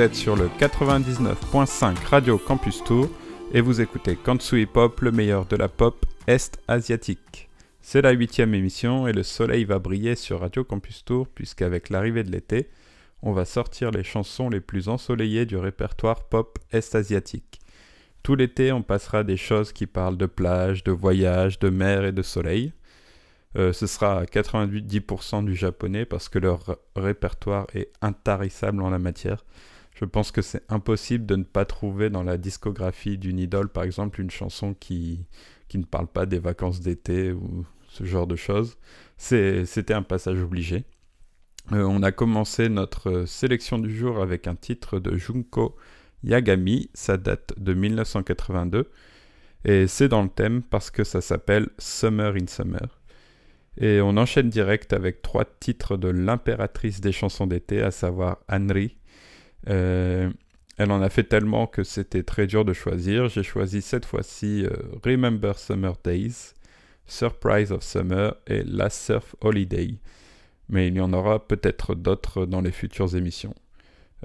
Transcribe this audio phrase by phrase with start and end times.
[0.00, 3.10] vous êtes sur le 99.5 Radio Campus Tour
[3.52, 7.50] et vous écoutez Kansu Hip Hop, le meilleur de la pop est-asiatique.
[7.82, 12.24] C'est la huitième émission et le soleil va briller sur Radio Campus Tour puisqu'avec l'arrivée
[12.24, 12.70] de l'été,
[13.20, 17.60] on va sortir les chansons les plus ensoleillées du répertoire pop est-asiatique.
[18.22, 22.12] Tout l'été, on passera des choses qui parlent de plage, de voyage, de mer et
[22.12, 22.72] de soleil.
[23.58, 28.98] Euh, ce sera à 98% du japonais parce que leur répertoire est intarissable en la
[28.98, 29.44] matière.
[29.94, 33.84] Je pense que c'est impossible de ne pas trouver dans la discographie d'une idole, par
[33.84, 35.26] exemple, une chanson qui,
[35.74, 38.78] ne parle pas des vacances d'été ou ce genre de choses.
[39.18, 40.84] C'était un passage obligé.
[41.72, 45.76] Euh, on a commencé notre euh, sélection du jour avec un titre de Junko
[46.24, 48.90] Yagami, ça date de 1982,
[49.64, 53.00] et c'est dans le thème parce que ça s'appelle Summer in Summer.
[53.76, 58.96] Et on enchaîne direct avec trois titres de l'impératrice des chansons d'été, à savoir Anri.
[59.68, 60.30] Euh,
[60.76, 63.28] elle en a fait tellement que c'était très dur de choisir.
[63.28, 64.70] J'ai choisi cette fois-ci euh,
[65.04, 66.54] Remember Summer Days,
[67.06, 69.98] Surprise of Summer et Last Surf Holiday.
[70.68, 73.54] Mais il y en aura peut-être d'autres dans les futures émissions.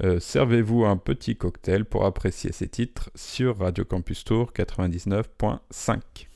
[0.04, 6.35] Euh, Servez-vous un petit cocktail pour apprécier ces titres sur Radio Campus Tour 99.5.「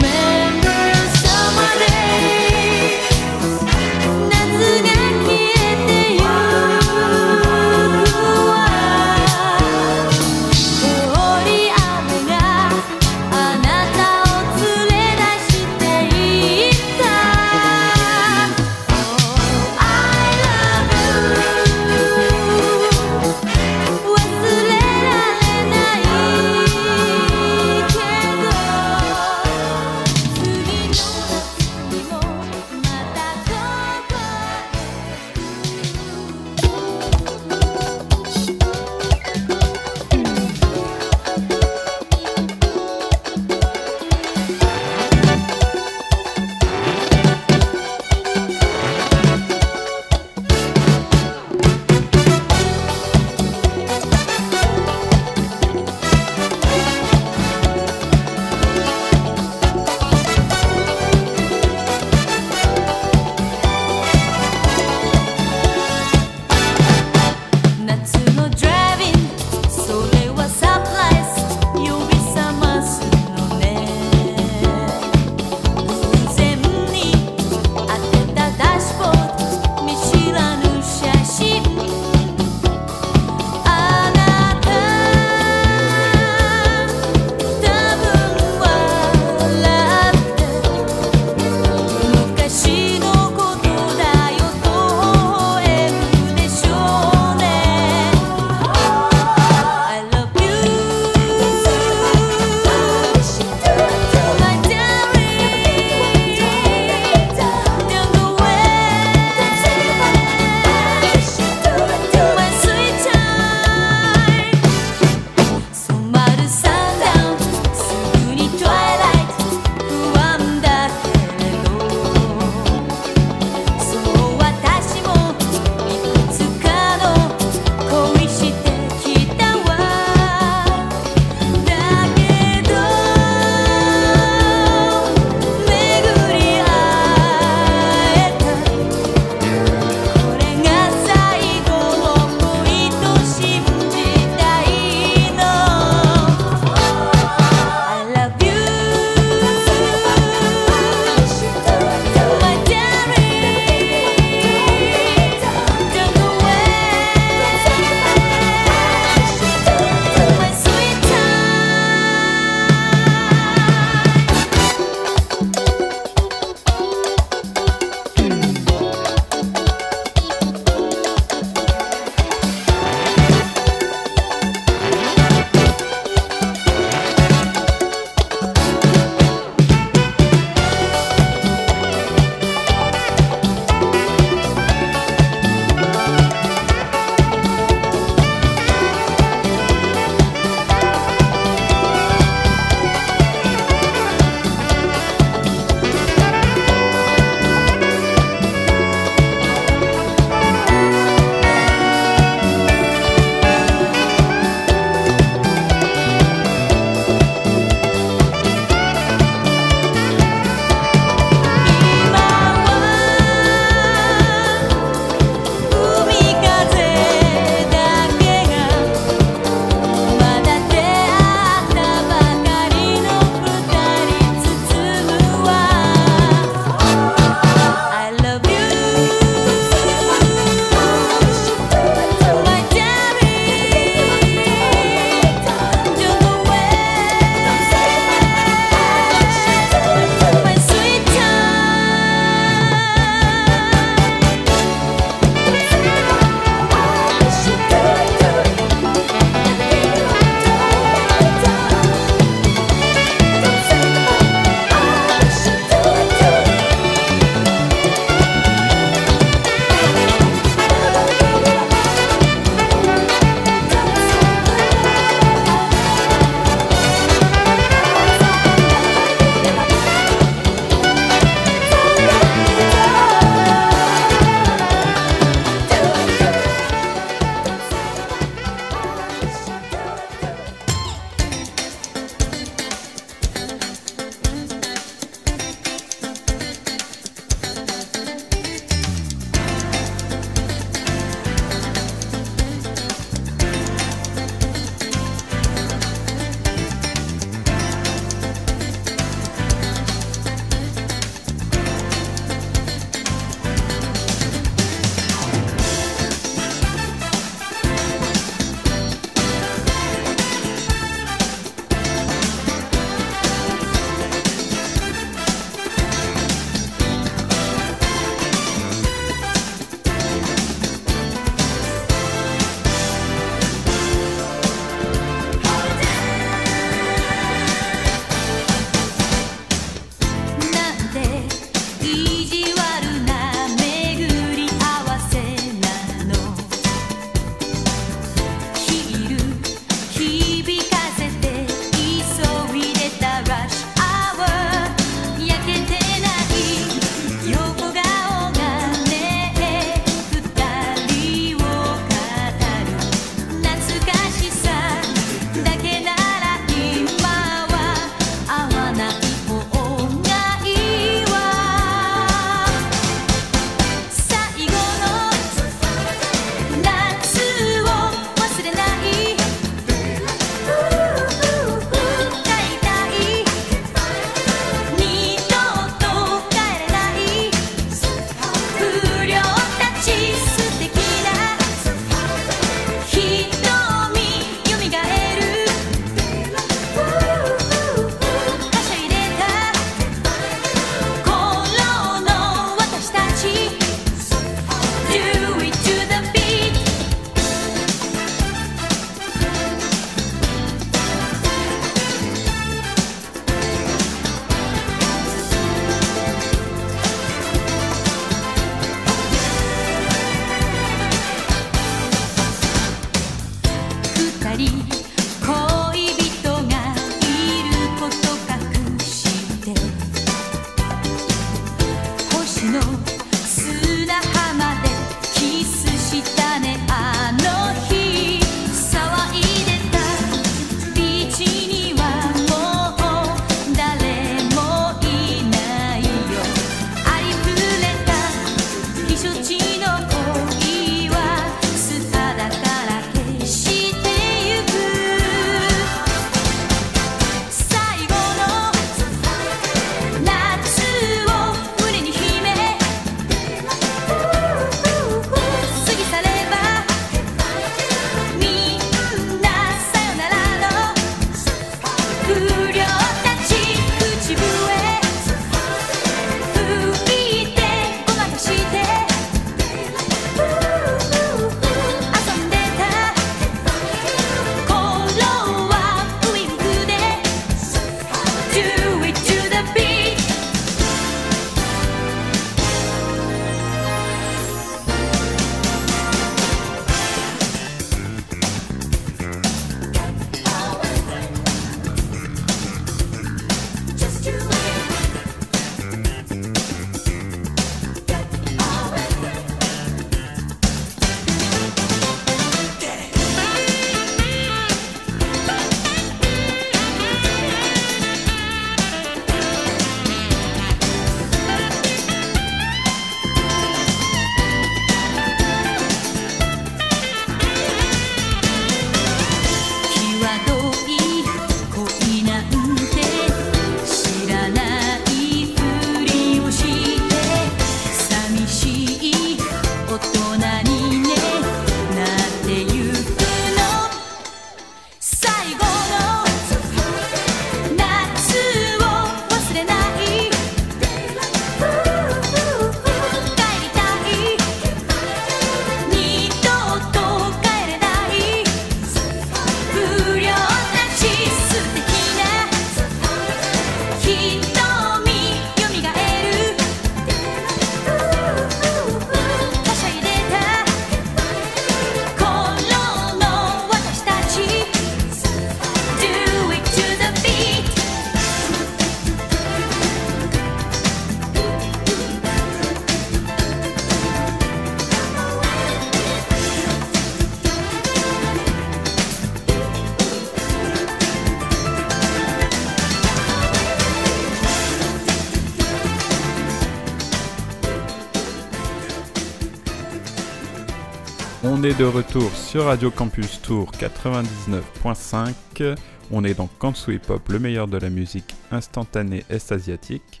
[591.60, 595.56] de retour sur Radio Campus Tour 99.5.
[595.90, 600.00] On est dans Kansu Hip Hop, le meilleur de la musique instantanée est-asiatique.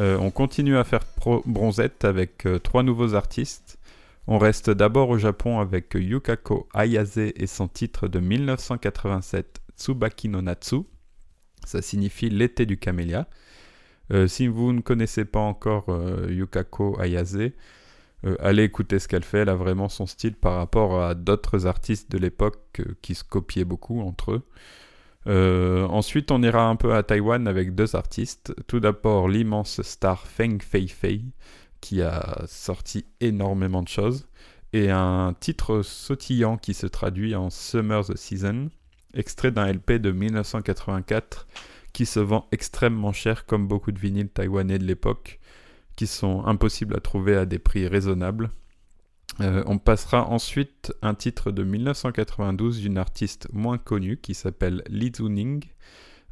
[0.00, 1.04] Euh, on continue à faire
[1.46, 3.78] bronzette avec euh, trois nouveaux artistes.
[4.26, 10.42] On reste d'abord au Japon avec Yukako Ayase et son titre de 1987 Tsubaki no
[10.42, 10.78] Natsu.
[11.64, 13.28] Ça signifie l'été du camélia.
[14.12, 15.96] Euh, si vous ne connaissez pas encore
[16.28, 17.52] Yukako Ayase,
[18.24, 21.66] euh, allez écouter ce qu'elle fait, elle a vraiment son style par rapport à d'autres
[21.66, 24.42] artistes de l'époque euh, qui se copiaient beaucoup entre eux.
[25.26, 28.54] Euh, ensuite, on ira un peu à Taïwan avec deux artistes.
[28.66, 31.22] Tout d'abord, l'immense star Feng Fei Fei,
[31.80, 34.26] qui a sorti énormément de choses,
[34.72, 38.68] et un titre sautillant qui se traduit en Summer's Season,
[39.14, 41.46] extrait d'un LP de 1984
[41.92, 45.37] qui se vend extrêmement cher comme beaucoup de vinyles taïwanais de l'époque
[45.98, 48.50] qui sont impossibles à trouver à des prix raisonnables.
[49.40, 55.10] Euh, on passera ensuite un titre de 1992 d'une artiste moins connue qui s'appelle Li
[55.14, 55.64] Zuning.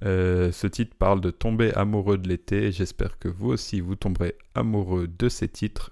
[0.04, 4.36] Euh, ce titre parle de tomber amoureux de l'été j'espère que vous aussi vous tomberez
[4.54, 5.90] amoureux de ces titres.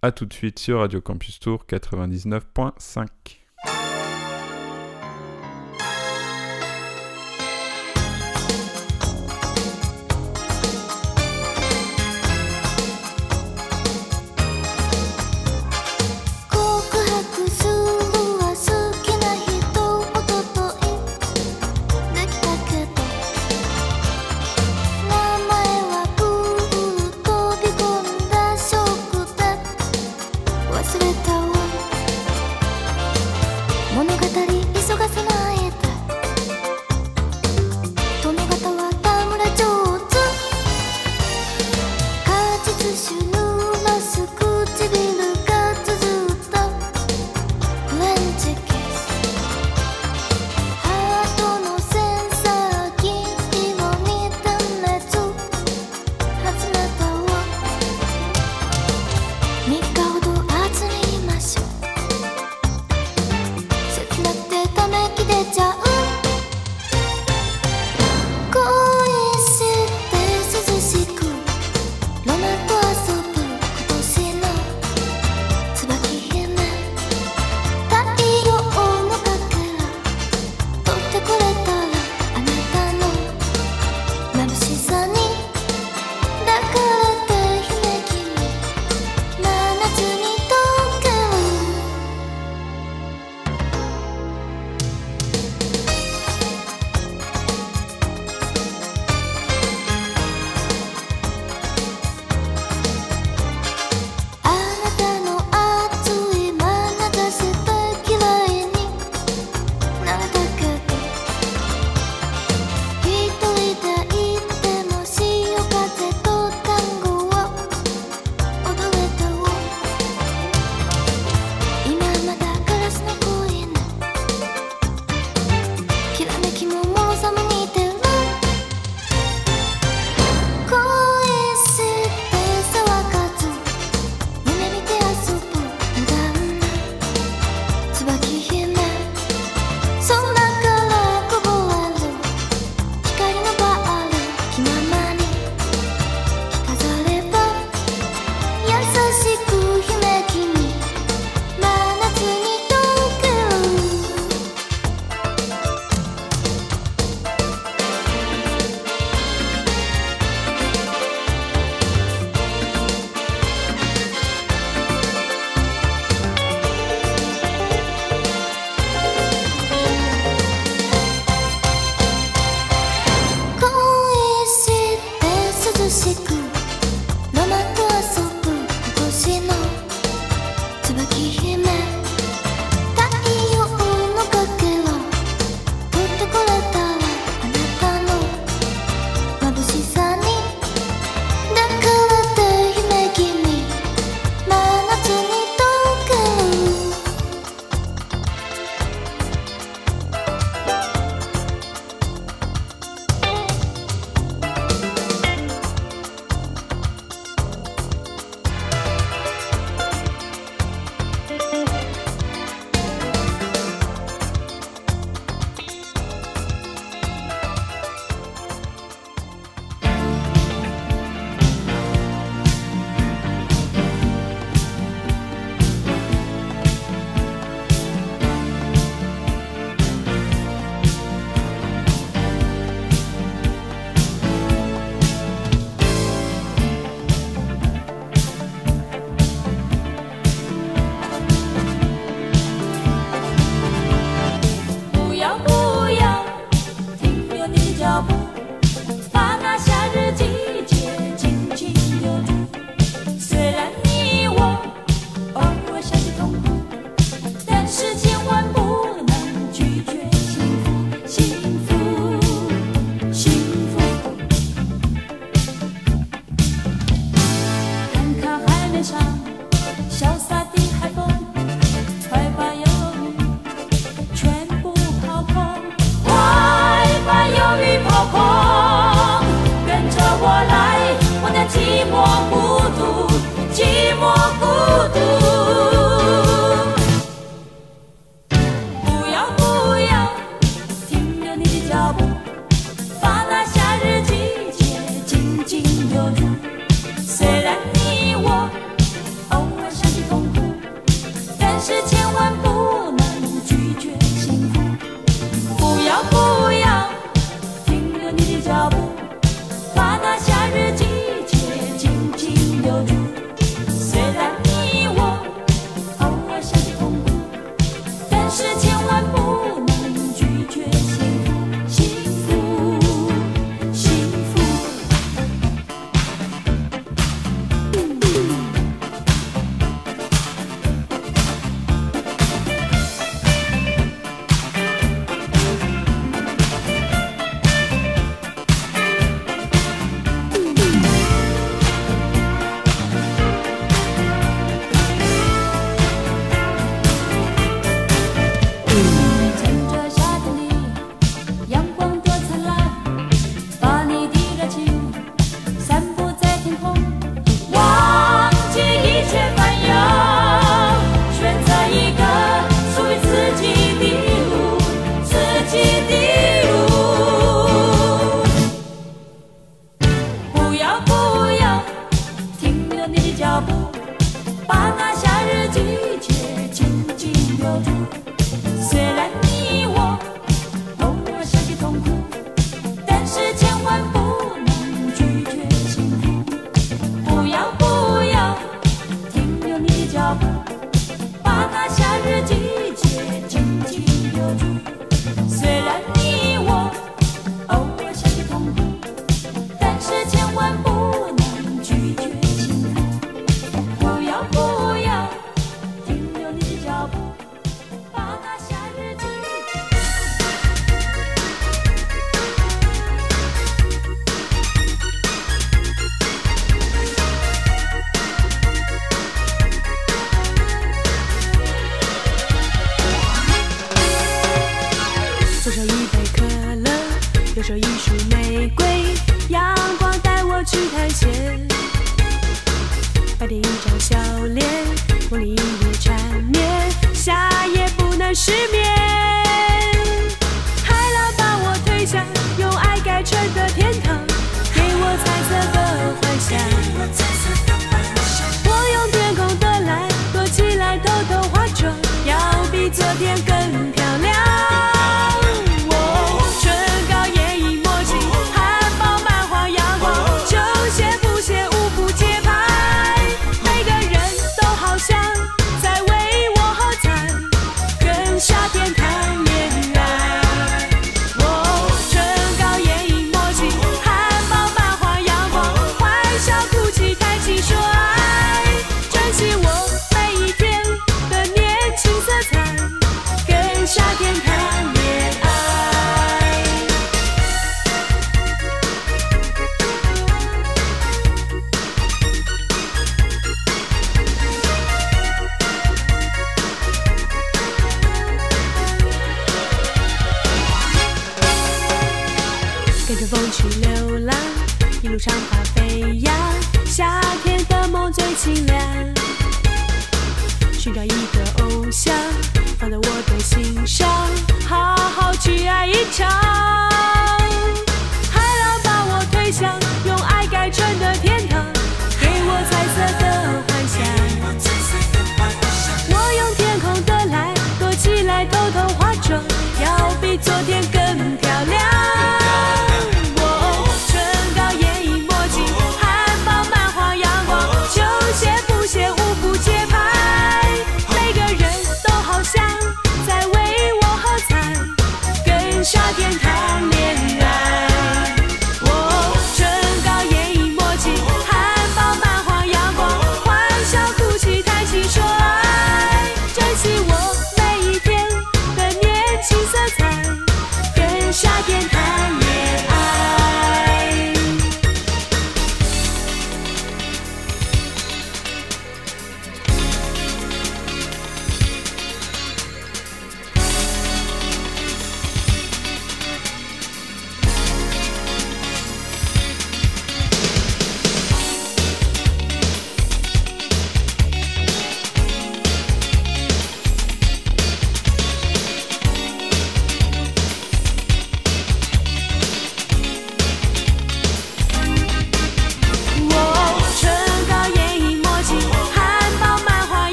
[0.00, 3.41] A tout de suite sur Radio Campus Tour 99.5.「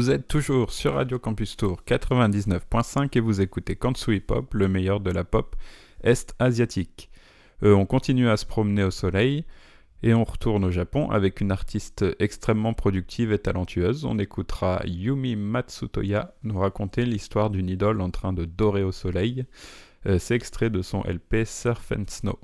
[0.00, 4.98] Vous êtes toujours sur Radio Campus Tour 99.5 et vous écoutez Kansui Pop, le meilleur
[4.98, 5.54] de la pop
[6.02, 7.10] est-asiatique.
[7.62, 9.44] Euh, on continue à se promener au soleil
[10.02, 14.06] et on retourne au Japon avec une artiste extrêmement productive et talentueuse.
[14.06, 19.44] On écoutera Yumi Matsutoya nous raconter l'histoire d'une idole en train de dorer au soleil.
[20.06, 22.38] Euh, C'est extrait de son LP Surf and Snow.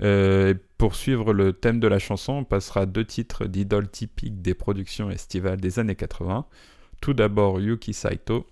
[0.00, 4.54] Euh, pour suivre le thème de la chanson, on passera deux titres d'idoles typiques des
[4.54, 6.46] productions estivales des années 80.
[7.00, 8.46] Tout d'abord Yuki Saito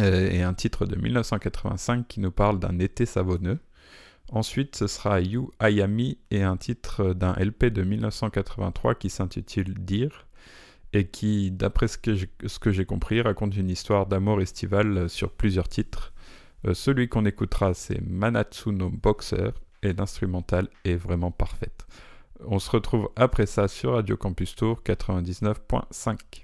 [0.00, 3.60] euh, et un titre de 1985 qui nous parle d'un été savonneux.
[4.32, 10.26] Ensuite, ce sera You Ayami et un titre d'un LP de 1983 qui s'intitule Dire
[10.92, 15.08] et qui, d'après ce que j'ai- ce que j'ai compris, raconte une histoire d'amour estival
[15.08, 16.12] sur plusieurs titres.
[16.66, 19.50] Euh, celui qu'on écoutera, c'est Manatsu no Boxer
[19.84, 21.86] et l'instrumental est vraiment parfaite.
[22.46, 26.43] On se retrouve après ça sur Radio Campus Tour 99.5.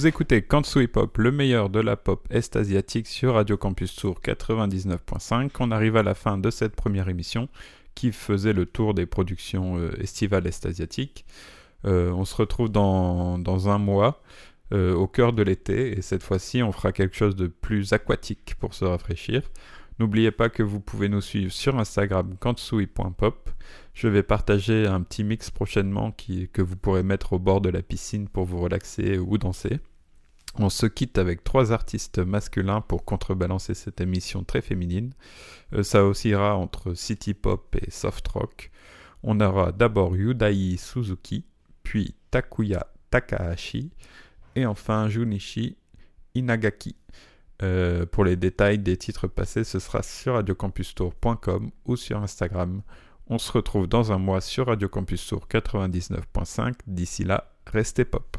[0.00, 4.18] Vous écoutez Kansu Hip Hop, le meilleur de la pop est-asiatique sur Radio Campus Tour
[4.24, 5.50] 99.5.
[5.60, 7.50] On arrive à la fin de cette première émission
[7.94, 11.26] qui faisait le tour des productions euh, estivales est-asiatiques.
[11.84, 14.22] Euh, on se retrouve dans, dans un mois
[14.72, 18.54] euh, au cœur de l'été et cette fois-ci on fera quelque chose de plus aquatique
[18.58, 19.42] pour se rafraîchir.
[19.98, 23.50] N'oubliez pas que vous pouvez nous suivre sur Instagram kansui.pop.
[23.92, 27.82] Je vais partager un petit mix prochainement que vous pourrez mettre au bord de la
[27.82, 29.78] piscine pour vous relaxer ou danser.
[30.58, 35.12] On se quitte avec trois artistes masculins pour contrebalancer cette émission très féminine.
[35.72, 38.70] Euh, ça oscillera entre city pop et soft rock.
[39.22, 41.44] On aura d'abord Yudai Suzuki,
[41.82, 43.90] puis Takuya Takahashi,
[44.56, 45.76] et enfin Junichi
[46.34, 46.96] Inagaki.
[47.62, 52.82] Euh, pour les détails des titres passés, ce sera sur radiocampustour.com ou sur Instagram.
[53.26, 56.74] On se retrouve dans un mois sur Radio Campus Tour 99.5.
[56.86, 58.36] D'ici là, restez pop.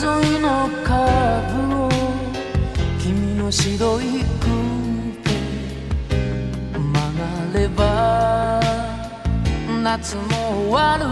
[0.00, 1.88] 沿いのカーブを
[3.00, 4.46] 君の白い雲
[5.24, 5.30] で
[6.78, 8.60] 曲がれば
[9.82, 10.22] 夏も
[10.68, 11.06] 終わる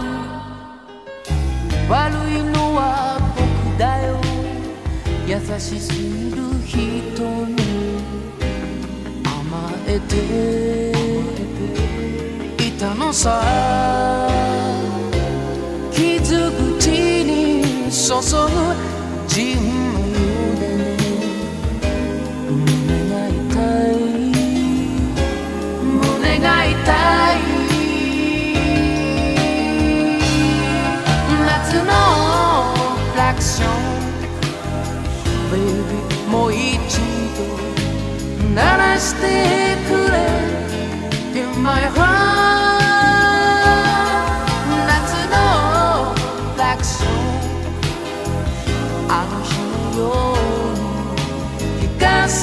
[1.89, 4.15] 悪いのは僕だよ。
[5.27, 7.57] 優しすぎる人に
[9.25, 10.15] 甘えて
[12.65, 13.41] いたのさ。
[15.91, 16.87] 傷口
[17.25, 18.27] に注ぐ
[19.27, 19.55] 自由
[20.59, 20.97] でね
[22.49, 22.59] 胸
[23.09, 23.33] が痛
[23.91, 23.95] い
[25.83, 27.39] 胸が痛い
[31.45, 31.89] 夏の
[33.15, 33.69] ラクション
[35.49, 35.97] Baby
[36.29, 36.59] もう一
[37.37, 37.43] 度
[38.53, 39.21] 鳴らして
[39.87, 40.15] くれ。
[41.39, 42.06] In my heart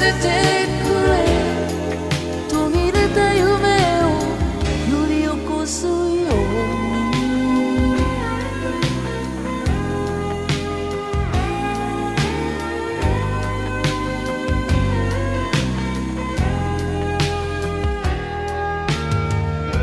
[0.05, 0.28] せて
[0.84, 1.24] くれ
[2.50, 3.44] 途切れた夢
[4.02, 4.07] を
[4.90, 7.16] 揺り起こすように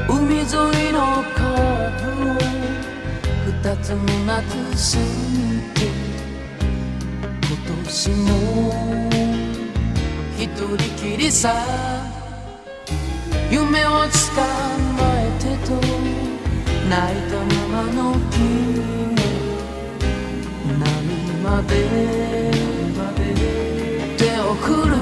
[0.07, 0.47] 海沿い
[0.93, 0.97] の
[1.33, 2.33] カーブを
[3.47, 3.97] 二つの
[4.27, 5.01] 夏過
[5.31, 5.41] ぎ
[5.73, 5.89] て
[7.47, 8.40] 今年も
[10.71, 11.53] 一人きりさ。
[13.51, 15.73] 夢を捕まえてと
[16.87, 17.35] 泣いた
[17.67, 19.13] ままの君
[20.79, 20.81] 波
[21.43, 21.69] まで
[24.17, 24.95] 手を振る。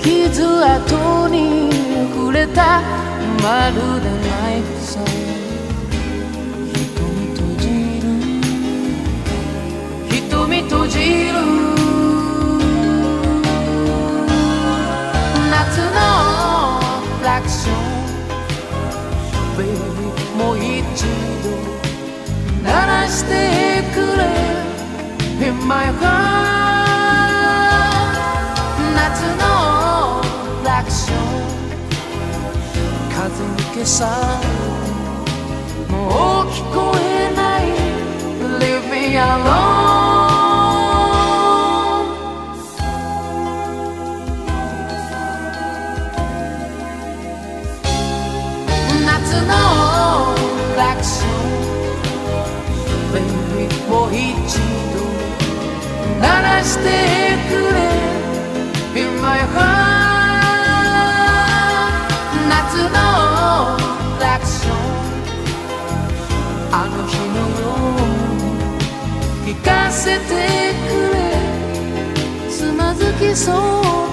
[0.00, 1.36] 傷跡に
[2.14, 2.80] 触れた
[3.42, 5.00] まるでナイフさ。
[6.72, 6.86] 瞳
[7.34, 7.66] 閉じ
[8.00, 8.06] る。
[10.08, 10.98] 瞳閉じ
[11.32, 11.67] る。
[15.78, 16.80] の
[17.22, 17.74] ラクション
[19.56, 19.68] Baby
[20.36, 21.04] もう一
[21.42, 21.48] 度
[22.62, 24.20] 鳴らしてくれ
[25.46, 25.98] In my heart
[28.94, 29.42] 夏の
[30.64, 31.16] ラクション
[33.10, 34.00] 風に消さ
[34.40, 34.46] れ
[35.86, 35.96] ても
[36.42, 37.00] う聞こえ
[37.36, 37.64] ない
[38.60, 39.77] Leave me alone
[49.48, 50.36] の
[50.76, 51.38] ラクション
[53.12, 54.60] Baby もう一
[54.92, 54.96] 度
[56.20, 56.84] 鳴らして
[57.48, 57.76] くれ。
[59.00, 60.48] In my heart
[62.48, 62.52] 夏
[62.88, 62.98] の
[64.20, 64.74] ラクション。
[66.70, 67.66] あの日のよ
[69.44, 70.24] うに聞かせて
[70.88, 71.16] くれ。
[72.50, 74.07] つまずきそう。